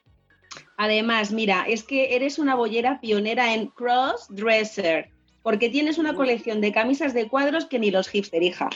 Además, 0.77 1.31
mira, 1.31 1.65
es 1.67 1.83
que 1.83 2.15
eres 2.15 2.39
una 2.39 2.55
bollera 2.55 2.99
pionera 2.99 3.53
en 3.53 3.67
cross-dresser, 3.67 5.09
porque 5.43 5.69
tienes 5.69 5.97
una 5.97 6.13
colección 6.13 6.61
de 6.61 6.71
camisas 6.71 7.13
de 7.13 7.27
cuadros 7.27 7.65
que 7.65 7.79
ni 7.79 7.91
los 7.91 8.07
hipster, 8.07 8.41
hija. 8.41 8.69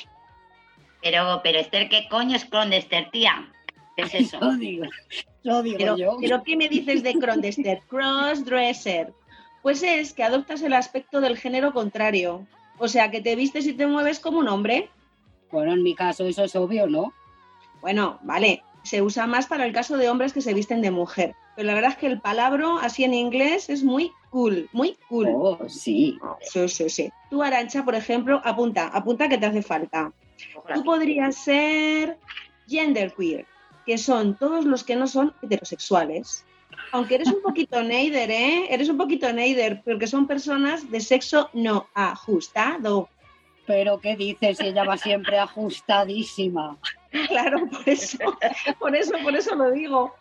Pero, 1.01 1.41
pero 1.43 1.59
Esther, 1.59 1.89
¿qué 1.89 2.07
coño 2.09 2.35
es 2.35 2.45
Crondester, 2.45 3.09
tía? 3.11 3.51
¿Qué 3.95 4.03
es 4.03 4.13
eso? 4.13 4.39
Lo 4.39 4.55
digo, 4.55 4.85
lo 5.43 5.61
digo 5.61 5.77
Pero, 5.77 5.97
yo. 5.97 6.17
pero 6.19 6.43
¿qué 6.43 6.55
me 6.55 6.69
dices 6.69 7.03
de 7.03 7.13
Crondester? 7.13 7.81
Cross-dresser. 7.89 9.13
Pues 9.61 9.83
es 9.83 10.13
que 10.13 10.23
adoptas 10.23 10.61
el 10.61 10.73
aspecto 10.73 11.21
del 11.21 11.37
género 11.37 11.73
contrario. 11.73 12.47
O 12.77 12.87
sea, 12.87 13.11
que 13.11 13.21
te 13.21 13.35
vistes 13.35 13.65
y 13.67 13.73
te 13.73 13.87
mueves 13.87 14.19
como 14.19 14.39
un 14.39 14.47
hombre. 14.47 14.89
Bueno, 15.51 15.73
en 15.73 15.83
mi 15.83 15.95
caso 15.95 16.25
eso 16.25 16.43
es 16.43 16.55
obvio, 16.55 16.87
¿no? 16.87 17.13
Bueno, 17.81 18.19
vale, 18.23 18.63
se 18.83 19.01
usa 19.01 19.27
más 19.27 19.47
para 19.47 19.65
el 19.65 19.73
caso 19.73 19.97
de 19.97 20.09
hombres 20.09 20.33
que 20.33 20.41
se 20.41 20.53
visten 20.53 20.81
de 20.81 20.91
mujer. 20.91 21.35
Pero 21.55 21.67
la 21.67 21.75
verdad 21.75 21.91
es 21.91 21.97
que 21.97 22.07
el 22.07 22.19
palabra 22.19 22.77
así 22.81 23.03
en 23.03 23.13
inglés 23.13 23.69
es 23.69 23.83
muy 23.83 24.11
cool, 24.29 24.69
muy 24.71 24.97
cool. 25.07 25.27
Oh, 25.29 25.59
sí. 25.67 26.17
Sí, 26.41 26.67
sí, 26.67 26.89
sí. 26.89 27.11
Tú, 27.29 27.43
Arancha, 27.43 27.85
por 27.85 27.95
ejemplo, 27.95 28.41
apunta, 28.43 28.87
apunta 28.87 29.29
que 29.29 29.37
te 29.37 29.45
hace 29.45 29.61
falta. 29.61 30.11
Tú 30.73 30.83
podrías 30.83 31.35
ser 31.35 32.17
genderqueer, 32.67 33.45
que 33.85 33.97
son 33.97 34.35
todos 34.35 34.65
los 34.65 34.83
que 34.83 34.95
no 34.95 35.07
son 35.07 35.33
heterosexuales. 35.41 36.45
Aunque 36.93 37.15
eres 37.15 37.29
un 37.29 37.41
poquito 37.41 37.81
neider, 37.81 38.29
¿eh? 38.29 38.67
Eres 38.69 38.87
un 38.87 38.97
poquito 38.97 39.33
neider, 39.33 39.81
porque 39.81 40.05
son 40.05 40.27
personas 40.27 40.91
de 40.91 41.01
sexo 41.01 41.49
no 41.51 41.87
ajustado. 41.95 43.09
Pero 43.65 43.99
¿qué 43.99 44.15
dices? 44.15 44.59
Si 44.59 44.67
ella 44.67 44.83
va 44.83 44.95
siempre 44.97 45.39
ajustadísima. 45.39 46.77
Claro, 47.27 47.67
por 47.67 47.87
eso, 47.87 48.17
por 48.79 48.95
eso, 48.95 49.13
por 49.21 49.35
eso 49.35 49.53
lo 49.53 49.69
digo. 49.69 50.15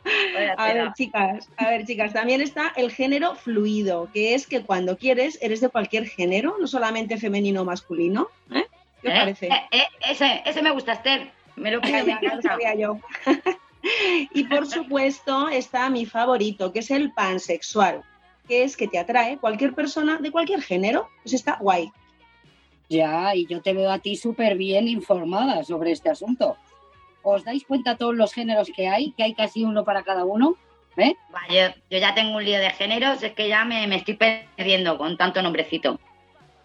A 0.58 0.74
ver, 0.74 0.92
chicas, 0.92 1.48
a 1.56 1.70
ver, 1.70 1.86
chicas, 1.86 2.12
también 2.12 2.42
está 2.42 2.70
el 2.76 2.92
género 2.92 3.34
fluido, 3.34 4.10
que 4.12 4.34
es 4.34 4.46
que 4.46 4.62
cuando 4.62 4.98
quieres 4.98 5.38
eres 5.40 5.62
de 5.62 5.70
cualquier 5.70 6.06
género, 6.06 6.54
no 6.60 6.66
solamente 6.66 7.16
femenino 7.16 7.62
o 7.62 7.64
masculino. 7.64 8.28
¿eh? 8.54 8.66
¿Qué 9.00 9.08
os 9.08 9.14
¿Eh? 9.14 9.16
parece? 9.16 9.46
Eh, 9.46 9.62
eh, 9.70 9.86
ese, 10.10 10.42
ese 10.44 10.60
me 10.60 10.70
gusta, 10.70 10.92
Esther. 10.92 11.30
Me 11.56 11.70
lo 11.70 11.80
Ya, 11.82 12.04
ya, 12.04 12.20
ya 12.20 12.34
lo 12.34 12.42
sabía 12.42 12.74
yo. 12.74 12.98
y 14.32 14.44
por 14.44 14.66
supuesto 14.66 15.48
está 15.48 15.90
mi 15.90 16.06
favorito, 16.06 16.72
que 16.72 16.80
es 16.80 16.90
el 16.90 17.12
pansexual, 17.12 18.02
que 18.48 18.64
es 18.64 18.76
que 18.76 18.88
te 18.88 18.98
atrae 18.98 19.38
cualquier 19.38 19.74
persona 19.74 20.18
de 20.18 20.30
cualquier 20.30 20.62
género. 20.62 21.08
Pues 21.22 21.34
está 21.34 21.56
guay. 21.60 21.90
Ya, 22.88 23.34
y 23.34 23.46
yo 23.46 23.62
te 23.62 23.72
veo 23.72 23.90
a 23.90 23.98
ti 23.98 24.16
súper 24.16 24.56
bien 24.56 24.86
informada 24.88 25.64
sobre 25.64 25.92
este 25.92 26.10
asunto. 26.10 26.56
¿Os 27.22 27.44
dais 27.44 27.64
cuenta 27.64 27.96
todos 27.96 28.14
los 28.14 28.34
géneros 28.34 28.70
que 28.74 28.88
hay? 28.88 29.12
Que 29.12 29.22
hay 29.22 29.34
casi 29.34 29.64
uno 29.64 29.84
para 29.84 30.02
cada 30.02 30.24
uno. 30.24 30.56
¿Eh? 30.96 31.14
Va, 31.34 31.40
yo, 31.48 31.74
yo 31.90 31.98
ya 31.98 32.14
tengo 32.14 32.36
un 32.36 32.44
lío 32.44 32.58
de 32.58 32.68
géneros, 32.70 33.22
es 33.22 33.32
que 33.32 33.48
ya 33.48 33.64
me, 33.64 33.86
me 33.86 33.96
estoy 33.96 34.14
perdiendo 34.14 34.98
con 34.98 35.16
tanto 35.16 35.40
nombrecito. 35.40 35.98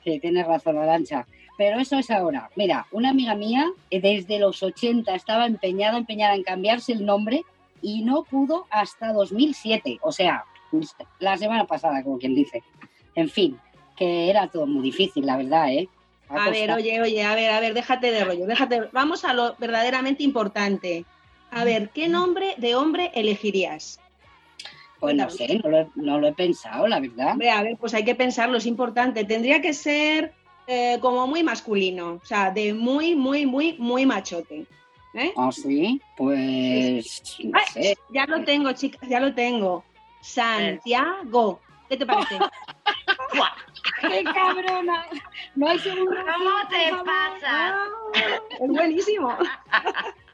Sí, 0.03 0.19
tienes 0.19 0.45
razón, 0.45 0.77
Arancha. 0.77 1.25
Pero 1.58 1.80
eso 1.80 1.98
es 1.98 2.12
ahora. 2.12 2.50
Mira, 2.56 2.86
una 2.92 3.10
amiga 3.10 3.36
mía 3.36 3.68
eh, 3.90 4.00
desde 4.00 4.40
los 4.40 4.62
80 4.62 5.14
estaba 5.16 5.48
empeñada, 5.48 5.98
empeñada 5.98 6.36
en 6.36 6.44
cambiarse 6.44 6.94
el 6.94 7.06
nombre 7.06 7.44
y 7.82 8.04
no 8.04 8.24
pudo 8.24 8.68
hasta 8.70 9.12
2007. 9.12 10.00
O 10.02 10.12
sea, 10.12 10.46
la 11.20 11.38
semana 11.38 11.66
pasada, 11.66 12.04
como 12.04 12.20
quien 12.20 12.36
dice. 12.36 12.64
En 13.16 13.30
fin, 13.30 13.60
que 13.96 14.30
era 14.30 14.48
todo 14.48 14.68
muy 14.68 14.84
difícil, 14.84 15.26
la 15.26 15.38
verdad, 15.38 15.74
¿eh? 15.74 15.90
A 16.30 16.50
ver, 16.50 16.72
oye, 16.72 17.02
oye, 17.02 17.24
a 17.24 17.36
ver, 17.36 17.52
a 17.52 17.60
ver, 17.60 17.74
déjate 17.74 18.12
de 18.12 18.26
rollo, 18.26 18.46
déjate. 18.46 18.90
Vamos 18.92 19.24
a 19.24 19.34
lo 19.34 19.56
verdaderamente 19.58 20.24
importante. 20.24 21.06
A 21.52 21.64
ver, 21.64 21.90
¿qué 21.90 22.10
nombre 22.10 22.56
de 22.58 22.76
hombre 22.76 23.12
elegirías? 23.16 24.00
Pues 25.00 25.16
no 25.16 25.30
sé, 25.30 25.62
no 25.96 26.20
lo, 26.20 26.28
he 26.28 26.34
pensado, 26.34 26.88
la 26.88 27.00
verdad. 27.00 27.32
Hombre, 27.32 27.52
a 27.52 27.62
ver, 27.62 27.78
pues 27.78 27.94
hay 27.94 28.04
que 28.04 28.16
pensarlo, 28.16 28.58
es 28.58 28.66
importante. 28.66 29.24
Tendría 29.24 29.62
que 29.62 29.74
ser 29.74 30.34
eh, 30.67 30.97
como 31.01 31.25
muy 31.27 31.43
masculino, 31.43 32.19
o 32.21 32.25
sea, 32.25 32.51
de 32.51 32.74
muy, 32.74 33.15
muy, 33.15 33.45
muy, 33.45 33.75
muy 33.79 34.05
machote. 34.05 34.65
¿eh? 35.13 35.33
Ah, 35.38 35.51
sí, 35.51 36.01
pues. 36.15 37.24
Ya 38.09 38.25
lo 38.25 38.43
tengo, 38.43 38.71
chicas, 38.74 39.09
ya 39.09 39.19
lo 39.19 39.33
tengo. 39.33 39.83
Santiago. 40.21 41.59
¿Qué 41.89 41.97
te 41.97 42.05
parece? 42.05 42.38
¡Qué 44.01 44.24
cabrona! 44.24 45.05
No 45.55 45.69
hay 45.69 45.79
seguro. 45.79 46.21
¿Cómo 46.21 46.51
te 46.69 46.91
pasa? 46.91 47.39
Ah, 47.43 48.39
es 48.59 48.67
buenísimo. 48.67 49.38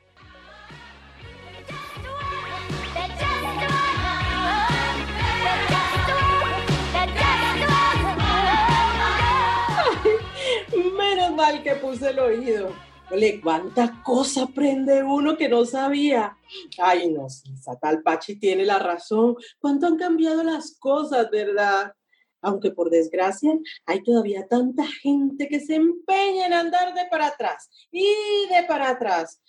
mal 11.44 11.62
que 11.62 11.76
puse 11.76 12.10
el 12.12 12.20
oído. 12.20 12.74
Ole, 13.12 13.42
cuánta 13.42 14.02
cosa 14.02 14.44
aprende 14.44 15.04
uno 15.04 15.36
que 15.36 15.50
no 15.50 15.66
sabía. 15.66 16.38
Ay, 16.82 17.12
no, 17.12 17.28
esa 17.28 17.78
tal 17.82 18.02
Pachi 18.02 18.38
tiene 18.38 18.64
la 18.64 18.80
razón. 18.80 19.36
Cuánto 19.60 19.88
han 19.88 19.98
cambiado 19.98 20.42
las 20.42 20.78
cosas, 20.80 21.30
¿verdad? 21.30 21.94
Aunque 22.42 22.72
por 22.72 22.90
desgracia 22.90 23.52
hay 23.86 24.02
todavía 24.04 24.48
tanta 24.48 24.86
gente 24.88 25.50
que 25.50 25.60
se 25.60 25.76
empeña 25.76 26.46
en 26.46 26.54
andar 26.54 26.94
de 26.94 27.08
para 27.12 27.28
atrás 27.28 27.70
y 27.92 28.06
de 28.50 28.64
para 28.66 28.92
atrás. 28.92 29.42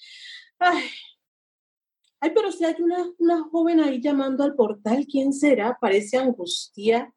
Ay, 0.58 0.82
Ay, 2.20 2.30
pero 2.34 2.50
si 2.50 2.64
hay 2.64 2.74
una, 2.80 3.04
una, 3.18 3.42
joven 3.50 3.80
ahí 3.80 4.00
llamando 4.00 4.42
al 4.44 4.54
portal, 4.54 5.06
¿quién 5.06 5.32
será? 5.32 5.76
Parece 5.78 6.16
angustia. 6.16 7.12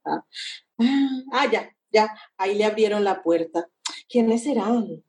Ah, 1.31 1.45
ya, 1.51 1.71
ya, 1.91 2.13
ahí 2.37 2.55
le 2.55 2.65
abrieron 2.65 3.03
la 3.03 3.23
puerta. 3.23 3.69
¿Quiénes 4.09 4.43
serán? 4.43 5.03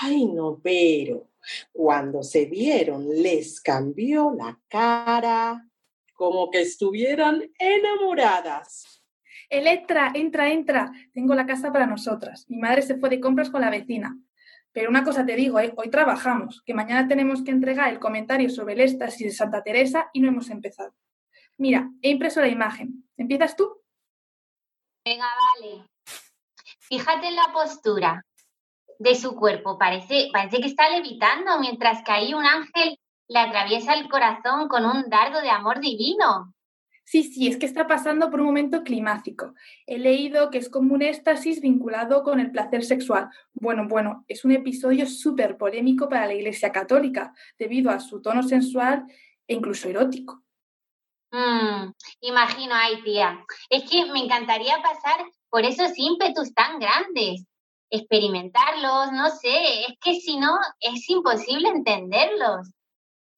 Ay, 0.00 0.26
no, 0.26 0.60
pero 0.62 1.28
cuando 1.72 2.22
se 2.22 2.46
vieron 2.46 3.08
les 3.08 3.60
cambió 3.60 4.32
la 4.36 4.58
cara, 4.68 5.68
como 6.14 6.50
que 6.50 6.60
estuvieran 6.60 7.50
enamoradas. 7.58 9.02
Electra, 9.48 10.12
entra, 10.14 10.50
entra. 10.50 10.92
Tengo 11.12 11.34
la 11.34 11.46
casa 11.46 11.72
para 11.72 11.86
nosotras. 11.86 12.46
Mi 12.48 12.58
madre 12.58 12.82
se 12.82 12.96
fue 12.96 13.10
de 13.10 13.20
compras 13.20 13.50
con 13.50 13.60
la 13.60 13.70
vecina. 13.70 14.16
Pero 14.72 14.88
una 14.88 15.04
cosa 15.04 15.26
te 15.26 15.36
digo, 15.36 15.60
¿eh? 15.60 15.74
hoy 15.76 15.90
trabajamos, 15.90 16.62
que 16.64 16.72
mañana 16.72 17.06
tenemos 17.06 17.42
que 17.42 17.50
entregar 17.50 17.92
el 17.92 17.98
comentario 17.98 18.48
sobre 18.48 18.72
el 18.72 18.80
éxtasis 18.80 19.26
de 19.26 19.32
Santa 19.32 19.62
Teresa 19.62 20.08
y 20.14 20.20
no 20.20 20.28
hemos 20.28 20.48
empezado. 20.48 20.94
Mira, 21.58 21.90
he 22.00 22.08
impreso 22.08 22.40
la 22.40 22.48
imagen. 22.48 23.04
¿Empiezas 23.18 23.54
tú? 23.54 23.82
Venga, 25.04 25.26
vale. 25.60 25.91
Fíjate 26.92 27.26
en 27.28 27.36
la 27.36 27.50
postura 27.54 28.22
de 28.98 29.14
su 29.14 29.34
cuerpo. 29.34 29.78
Parece, 29.78 30.28
parece 30.30 30.60
que 30.60 30.66
está 30.66 30.90
levitando, 30.90 31.58
mientras 31.58 32.04
que 32.04 32.12
ahí 32.12 32.34
un 32.34 32.44
ángel 32.44 32.98
le 33.28 33.38
atraviesa 33.38 33.94
el 33.94 34.10
corazón 34.10 34.68
con 34.68 34.84
un 34.84 35.08
dardo 35.08 35.40
de 35.40 35.48
amor 35.48 35.80
divino. 35.80 36.52
Sí, 37.02 37.22
sí, 37.22 37.48
es 37.48 37.56
que 37.56 37.64
está 37.64 37.86
pasando 37.86 38.30
por 38.30 38.40
un 38.40 38.46
momento 38.48 38.82
climático. 38.82 39.54
He 39.86 39.96
leído 39.96 40.50
que 40.50 40.58
es 40.58 40.68
como 40.68 40.92
un 40.92 41.00
éxtasis 41.00 41.62
vinculado 41.62 42.22
con 42.22 42.40
el 42.40 42.50
placer 42.50 42.84
sexual. 42.84 43.30
Bueno, 43.54 43.88
bueno, 43.88 44.26
es 44.28 44.44
un 44.44 44.52
episodio 44.52 45.06
súper 45.06 45.56
polémico 45.56 46.10
para 46.10 46.26
la 46.26 46.34
Iglesia 46.34 46.72
Católica, 46.72 47.32
debido 47.58 47.90
a 47.90 48.00
su 48.00 48.20
tono 48.20 48.42
sensual 48.42 49.06
e 49.46 49.54
incluso 49.54 49.88
erótico. 49.88 50.42
Mm, 51.30 51.90
imagino, 52.20 52.74
ay 52.74 53.02
tía, 53.02 53.42
es 53.70 53.88
que 53.88 54.04
me 54.12 54.22
encantaría 54.22 54.76
pasar 54.82 55.24
por 55.52 55.66
esos 55.66 55.92
ímpetus 55.96 56.54
tan 56.54 56.78
grandes 56.78 57.44
experimentarlos, 57.90 59.12
no 59.12 59.28
sé, 59.28 59.82
es 59.86 59.98
que 60.02 60.14
si 60.14 60.38
no, 60.38 60.58
es 60.80 61.08
imposible 61.10 61.68
entenderlos. 61.68 62.70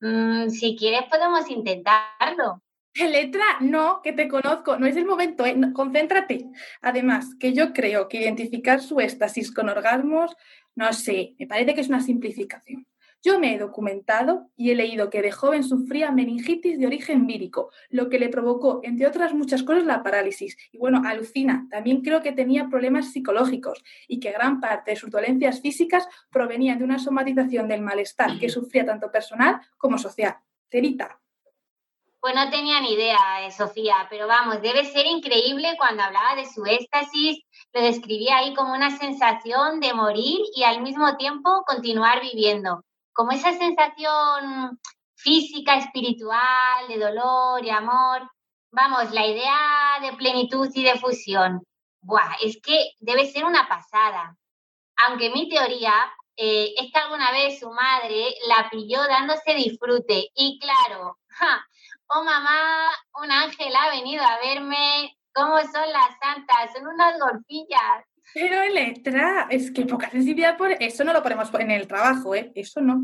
Mm, 0.01 0.49
si 0.49 0.77
quieres, 0.77 1.03
podemos 1.11 1.51
intentarlo. 1.51 2.63
Letra, 2.95 3.45
no, 3.61 4.01
que 4.01 4.13
te 4.13 4.29
conozco, 4.29 4.79
no 4.79 4.87
es 4.87 4.97
el 4.97 5.07
momento, 5.07 5.45
¿eh? 5.45 5.57
concéntrate. 5.75 6.47
Además, 6.83 7.35
que 7.41 7.53
yo 7.53 7.73
creo 7.73 8.07
que 8.07 8.23
identificar 8.23 8.81
su 8.81 9.01
éxtasis 9.01 9.53
con 9.53 9.69
orgasmos, 9.69 10.37
no 10.77 10.93
sé, 10.93 11.35
me 11.41 11.49
parece 11.49 11.75
que 11.75 11.81
es 11.81 11.89
una 11.89 12.01
simplificación. 12.01 12.87
Yo 13.25 13.39
me 13.39 13.55
he 13.55 13.59
documentado 13.59 14.51
y 14.55 14.71
he 14.71 14.75
leído 14.75 15.09
que 15.09 15.23
de 15.23 15.33
joven 15.33 15.65
sufría 15.65 16.11
meningitis 16.11 16.79
de 16.79 16.87
origen 16.87 17.27
vírico, 17.27 17.71
lo 17.89 18.11
que 18.11 18.19
le 18.19 18.29
provocó, 18.29 18.81
entre 18.83 19.07
otras 19.07 19.33
muchas 19.33 19.63
cosas, 19.63 19.85
la 19.85 20.03
parálisis. 20.03 20.59
Y 20.73 20.77
bueno, 20.77 21.01
alucina, 21.07 21.67
también 21.71 22.03
creo 22.03 22.21
que 22.21 22.33
tenía 22.33 22.69
problemas 22.69 23.13
psicológicos 23.13 23.83
y 24.09 24.21
que 24.21 24.31
gran 24.31 24.61
parte 24.61 24.91
de 24.91 24.99
sus 24.99 25.11
dolencias 25.11 25.63
físicas 25.63 26.07
provenían 26.31 26.77
de 26.77 26.85
una 26.85 26.99
somatización 26.99 27.67
del 27.67 27.81
malestar 27.81 28.39
que 28.39 28.51
sufría 28.51 28.85
tanto 28.85 29.11
personal 29.11 29.59
como 29.79 29.97
social. 29.97 30.37
Terita. 30.69 31.19
Pues 32.21 32.35
no 32.35 32.51
tenía 32.51 32.83
ni 32.83 32.93
idea, 32.93 33.19
eh, 33.47 33.51
Sofía, 33.53 34.07
pero 34.11 34.27
vamos, 34.27 34.61
debe 34.61 34.85
ser 34.85 35.07
increíble 35.07 35.77
cuando 35.79 36.03
hablaba 36.03 36.37
de 36.37 36.45
su 36.45 36.67
éxtasis, 36.67 37.43
lo 37.73 37.81
describía 37.81 38.37
ahí 38.37 38.53
como 38.53 38.75
una 38.75 38.91
sensación 38.99 39.81
de 39.81 39.95
morir 39.95 40.41
y 40.55 40.65
al 40.65 40.83
mismo 40.83 41.17
tiempo 41.17 41.65
continuar 41.67 42.21
viviendo 42.21 42.85
como 43.15 43.33
esa 43.33 43.53
sensación 43.53 44.79
física, 45.15 45.77
espiritual, 45.77 46.89
de 46.89 46.99
dolor 46.99 47.65
y 47.65 47.71
amor. 47.71 48.31
Vamos, 48.71 49.13
la 49.13 49.27
idea 49.27 49.99
de 50.03 50.13
plenitud 50.17 50.69
y 50.75 50.85
de 50.85 50.99
fusión, 50.99 51.63
buah, 52.03 52.37
es 52.43 52.61
que 52.63 52.91
debe 52.99 53.31
ser 53.31 53.45
una 53.45 53.67
pasada. 53.69 54.37
Aunque 55.07 55.31
mi 55.31 55.49
teoría 55.49 55.95
eh, 56.37 56.75
es 56.77 56.93
que 56.93 56.99
alguna 56.99 57.31
vez 57.31 57.61
su 57.61 57.71
madre 57.71 58.35
la 58.49 58.69
pilló 58.69 59.03
dándose 59.07 59.55
disfrute 59.55 60.31
y 60.35 60.59
claro, 60.59 61.19
oh 62.09 62.25
mamá, 62.25 62.91
un 63.23 63.31
ángel 63.31 63.75
ha 63.77 63.91
venido 63.91 64.25
a 64.25 64.39
verme, 64.39 65.17
¿cómo 65.33 65.61
son 65.61 65.93
las 65.93 66.19
santas? 66.21 66.73
Son 66.75 66.87
unas 66.87 67.19
golfillas. 67.19 68.05
Pero 68.35 68.63
Electra, 68.63 69.47
es 69.49 69.71
que 69.71 69.87
poca 69.87 70.11
sensibilidad 70.11 70.57
por 70.59 70.73
eso 70.73 71.05
no 71.05 71.13
lo 71.13 71.23
ponemos 71.23 71.49
en 71.55 71.71
el 71.71 71.87
trabajo, 71.87 72.35
¿eh? 72.35 72.51
Eso 72.57 72.81
no. 72.81 73.01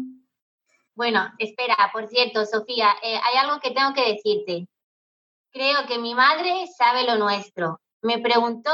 Bueno, 0.97 1.33
espera, 1.39 1.77
por 1.93 2.09
cierto, 2.09 2.45
Sofía, 2.45 2.89
eh, 3.01 3.19
hay 3.23 3.37
algo 3.37 3.61
que 3.61 3.71
tengo 3.71 3.95
que 3.95 4.13
decirte. 4.13 4.67
Creo 5.53 5.87
que 5.87 6.01
mi 6.01 6.17
madre 6.17 6.67
sabe 6.77 7.05
lo 7.05 7.17
nuestro. 7.17 7.81
Me 8.03 8.19
preguntó 8.19 8.73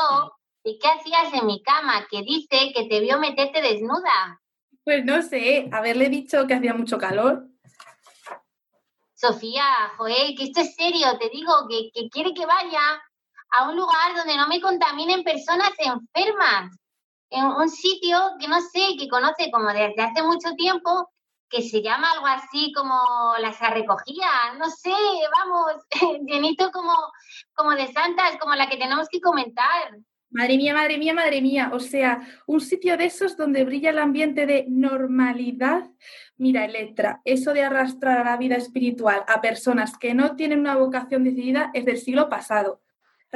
qué 0.64 0.78
hacías 0.88 1.34
en 1.34 1.46
mi 1.46 1.62
cama, 1.62 2.06
que 2.10 2.22
dice 2.22 2.72
que 2.74 2.86
te 2.88 3.00
vio 3.00 3.18
meterte 3.18 3.60
desnuda. 3.60 4.40
Pues 4.82 5.04
no 5.04 5.20
sé, 5.20 5.68
haberle 5.70 6.08
dicho 6.08 6.46
que 6.46 6.54
hacía 6.54 6.72
mucho 6.72 6.96
calor. 6.96 7.48
Sofía, 9.14 9.64
Joel, 9.98 10.34
que 10.36 10.44
esto 10.44 10.62
es 10.62 10.74
serio, 10.74 11.18
te 11.18 11.28
digo 11.28 11.52
que, 11.68 11.90
que 11.92 12.08
quiere 12.08 12.32
que 12.32 12.46
vaya 12.46 13.02
a 13.50 13.68
un 13.68 13.76
lugar 13.76 14.14
donde 14.16 14.36
no 14.36 14.48
me 14.48 14.60
contaminen 14.60 15.24
personas 15.24 15.70
enfermas, 15.78 16.76
en 17.30 17.44
un 17.44 17.68
sitio 17.68 18.18
que 18.38 18.48
no 18.48 18.60
sé, 18.60 18.96
que 18.98 19.08
conoce 19.08 19.50
como 19.50 19.68
desde 19.72 20.02
hace 20.02 20.22
mucho 20.22 20.52
tiempo, 20.56 21.10
que 21.48 21.62
se 21.62 21.82
llama 21.82 22.10
algo 22.12 22.26
así 22.26 22.72
como 22.72 22.98
las 23.40 23.58
recogía, 23.70 24.54
no 24.58 24.68
sé, 24.68 24.92
vamos, 25.38 25.72
llenito 26.26 26.70
como, 26.72 26.94
como 27.54 27.70
de 27.72 27.92
santas, 27.92 28.36
como 28.40 28.54
la 28.54 28.68
que 28.68 28.76
tenemos 28.76 29.08
que 29.08 29.20
comentar. 29.20 29.96
Madre 30.30 30.56
mía, 30.56 30.74
madre 30.74 30.98
mía, 30.98 31.14
madre 31.14 31.40
mía. 31.40 31.70
O 31.72 31.78
sea, 31.78 32.20
un 32.46 32.60
sitio 32.60 32.96
de 32.96 33.06
esos 33.06 33.36
donde 33.36 33.64
brilla 33.64 33.90
el 33.90 33.98
ambiente 33.98 34.44
de 34.44 34.66
normalidad. 34.68 35.88
Mira, 36.36 36.64
Electra, 36.64 37.22
eso 37.24 37.52
de 37.52 37.62
arrastrar 37.62 38.18
a 38.18 38.30
la 38.32 38.36
vida 38.36 38.56
espiritual 38.56 39.24
a 39.28 39.40
personas 39.40 39.96
que 39.96 40.14
no 40.14 40.34
tienen 40.34 40.60
una 40.60 40.76
vocación 40.76 41.22
decidida 41.22 41.70
es 41.74 41.84
del 41.84 41.98
siglo 41.98 42.28
pasado 42.28 42.82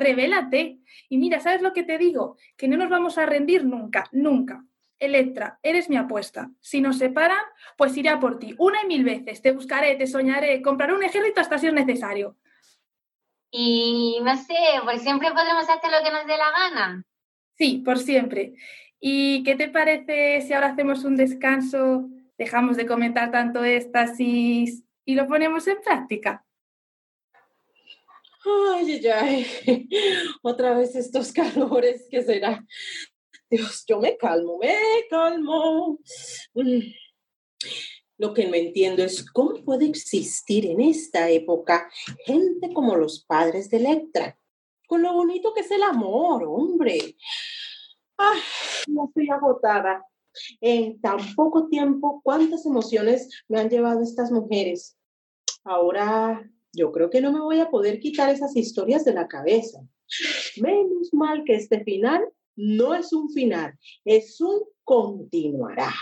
revélate. 0.00 0.78
Y 1.08 1.18
mira, 1.18 1.40
¿sabes 1.40 1.62
lo 1.62 1.72
que 1.72 1.84
te 1.84 1.98
digo? 1.98 2.36
Que 2.56 2.68
no 2.68 2.76
nos 2.76 2.88
vamos 2.88 3.18
a 3.18 3.26
rendir 3.26 3.64
nunca, 3.64 4.08
nunca. 4.12 4.64
Electra, 4.98 5.58
eres 5.62 5.88
mi 5.88 5.96
apuesta. 5.96 6.50
Si 6.60 6.80
nos 6.80 6.98
separan, 6.98 7.40
pues 7.76 7.96
iré 7.96 8.10
a 8.10 8.20
por 8.20 8.38
ti 8.38 8.54
una 8.58 8.82
y 8.82 8.86
mil 8.86 9.04
veces. 9.04 9.40
Te 9.40 9.52
buscaré, 9.52 9.94
te 9.96 10.06
soñaré, 10.06 10.60
compraré 10.60 10.94
un 10.94 11.02
ejército 11.02 11.40
hasta 11.40 11.58
si 11.58 11.68
es 11.68 11.72
necesario. 11.72 12.36
Y 13.50 14.18
no 14.22 14.36
sé, 14.36 14.54
pues 14.84 15.02
siempre 15.02 15.30
podremos 15.30 15.68
hacer 15.68 15.90
lo 15.90 16.04
que 16.04 16.12
nos 16.12 16.26
dé 16.26 16.36
la 16.36 16.50
gana. 16.50 17.04
Sí, 17.56 17.82
por 17.84 17.98
siempre. 17.98 18.54
¿Y 19.00 19.42
qué 19.42 19.56
te 19.56 19.68
parece 19.68 20.42
si 20.42 20.52
ahora 20.52 20.68
hacemos 20.68 21.04
un 21.04 21.16
descanso, 21.16 22.08
dejamos 22.36 22.76
de 22.76 22.86
comentar 22.86 23.30
tanto 23.30 23.64
éxtasis 23.64 24.84
y 25.04 25.14
lo 25.14 25.26
ponemos 25.26 25.66
en 25.66 25.80
práctica? 25.82 26.44
Ay, 28.44 29.06
ay. 29.06 29.46
Otra 30.42 30.74
vez 30.74 30.96
estos 30.96 31.32
calores, 31.32 32.06
¿qué 32.10 32.22
será? 32.22 32.64
Dios, 33.50 33.84
yo 33.86 33.98
me 33.98 34.16
calmo, 34.16 34.58
me 34.58 34.76
calmo. 35.10 35.98
Mm. 36.54 36.80
Lo 38.18 38.34
que 38.34 38.46
no 38.46 38.54
entiendo 38.54 39.02
es 39.02 39.24
cómo 39.30 39.64
puede 39.64 39.86
existir 39.86 40.66
en 40.66 40.80
esta 40.80 41.30
época 41.30 41.90
gente 42.24 42.72
como 42.72 42.96
los 42.96 43.24
padres 43.24 43.70
de 43.70 43.78
Electra, 43.78 44.38
con 44.86 45.02
lo 45.02 45.12
bonito 45.14 45.54
que 45.54 45.60
es 45.60 45.70
el 45.70 45.82
amor, 45.82 46.44
hombre. 46.44 47.16
Ay, 48.16 48.40
no 48.88 49.06
estoy 49.06 49.30
agotada. 49.30 50.04
En 50.60 51.00
tan 51.00 51.34
poco 51.34 51.68
tiempo, 51.68 52.20
¿cuántas 52.22 52.64
emociones 52.66 53.44
me 53.48 53.58
han 53.58 53.68
llevado 53.68 54.02
estas 54.02 54.30
mujeres? 54.30 54.96
Ahora, 55.64 56.48
yo 56.72 56.92
creo 56.92 57.10
que 57.10 57.20
no 57.20 57.32
me 57.32 57.40
voy 57.40 57.60
a 57.60 57.70
poder 57.70 58.00
quitar 58.00 58.30
esas 58.30 58.56
historias 58.56 59.04
de 59.04 59.14
la 59.14 59.28
cabeza. 59.28 59.80
Menos 60.60 61.12
mal 61.12 61.44
que 61.44 61.54
este 61.54 61.82
final 61.84 62.28
no 62.56 62.94
es 62.94 63.12
un 63.12 63.30
final, 63.30 63.78
es 64.04 64.40
un 64.40 64.62
continuará. 64.84 65.92